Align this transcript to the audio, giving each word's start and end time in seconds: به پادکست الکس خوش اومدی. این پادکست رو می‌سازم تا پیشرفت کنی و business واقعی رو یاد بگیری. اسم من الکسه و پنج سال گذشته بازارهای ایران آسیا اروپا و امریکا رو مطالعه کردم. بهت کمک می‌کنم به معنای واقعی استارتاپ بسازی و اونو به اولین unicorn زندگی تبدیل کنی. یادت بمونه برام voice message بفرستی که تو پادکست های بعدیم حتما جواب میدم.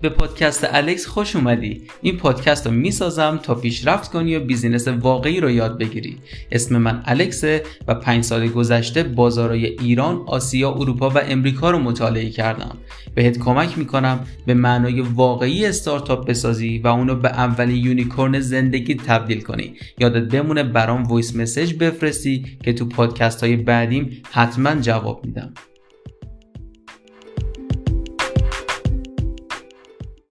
به 0.00 0.08
پادکست 0.08 0.66
الکس 0.70 1.06
خوش 1.06 1.36
اومدی. 1.36 1.82
این 2.02 2.16
پادکست 2.16 2.66
رو 2.66 2.72
می‌سازم 2.72 3.40
تا 3.42 3.54
پیشرفت 3.54 4.10
کنی 4.10 4.36
و 4.36 4.40
business 4.40 4.88
واقعی 4.88 5.40
رو 5.40 5.50
یاد 5.50 5.78
بگیری. 5.78 6.16
اسم 6.52 6.76
من 6.76 7.02
الکسه 7.04 7.62
و 7.88 7.94
پنج 7.94 8.24
سال 8.24 8.48
گذشته 8.48 9.02
بازارهای 9.02 9.66
ایران 9.66 10.24
آسیا 10.26 10.70
اروپا 10.70 11.10
و 11.10 11.18
امریکا 11.18 11.70
رو 11.70 11.78
مطالعه 11.78 12.30
کردم. 12.30 12.76
بهت 13.14 13.38
کمک 13.38 13.78
می‌کنم 13.78 14.20
به 14.46 14.54
معنای 14.54 15.00
واقعی 15.00 15.66
استارتاپ 15.66 16.28
بسازی 16.28 16.78
و 16.78 16.88
اونو 16.88 17.14
به 17.14 17.28
اولین 17.28 17.84
unicorn 17.84 18.40
زندگی 18.40 18.94
تبدیل 18.94 19.40
کنی. 19.40 19.74
یادت 19.98 20.32
بمونه 20.32 20.62
برام 20.62 21.02
voice 21.02 21.36
message 21.36 21.74
بفرستی 21.74 22.46
که 22.64 22.72
تو 22.72 22.84
پادکست 22.84 23.44
های 23.44 23.56
بعدیم 23.56 24.22
حتما 24.30 24.74
جواب 24.74 25.26
میدم. 25.26 25.54